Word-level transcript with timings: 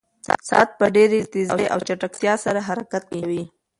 ساعت 0.49 0.69
په 0.79 0.85
ډېرې 0.95 1.19
تېزۍ 1.33 1.65
او 1.73 1.79
چټکتیا 1.87 2.33
سره 2.45 2.59
حرکت 2.67 3.03
کوي. 3.13 3.43